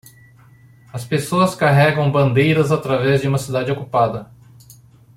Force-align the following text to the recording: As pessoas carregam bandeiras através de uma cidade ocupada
As 0.91 1.05
pessoas 1.05 1.53
carregam 1.53 2.09
bandeiras 2.11 2.71
através 2.71 3.21
de 3.21 3.27
uma 3.27 3.37
cidade 3.37 3.71
ocupada 3.71 4.31